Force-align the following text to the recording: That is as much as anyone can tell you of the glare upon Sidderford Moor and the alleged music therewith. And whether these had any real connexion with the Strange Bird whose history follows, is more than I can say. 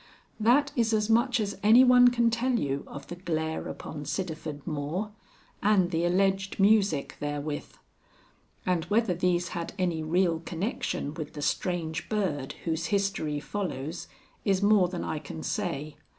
That 0.39 0.71
is 0.75 0.93
as 0.95 1.11
much 1.11 1.39
as 1.39 1.59
anyone 1.61 2.07
can 2.07 2.31
tell 2.31 2.57
you 2.57 2.83
of 2.87 3.05
the 3.05 3.15
glare 3.17 3.67
upon 3.67 4.05
Sidderford 4.05 4.65
Moor 4.65 5.11
and 5.61 5.91
the 5.91 6.05
alleged 6.05 6.59
music 6.59 7.17
therewith. 7.19 7.75
And 8.65 8.85
whether 8.85 9.13
these 9.13 9.49
had 9.49 9.73
any 9.77 10.01
real 10.01 10.39
connexion 10.39 11.13
with 11.13 11.33
the 11.33 11.43
Strange 11.43 12.09
Bird 12.09 12.53
whose 12.65 12.87
history 12.87 13.39
follows, 13.39 14.07
is 14.43 14.63
more 14.63 14.87
than 14.87 15.03
I 15.03 15.19
can 15.19 15.43
say. 15.43 15.97